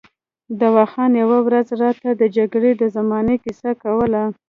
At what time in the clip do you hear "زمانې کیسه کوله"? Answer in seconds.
2.95-4.23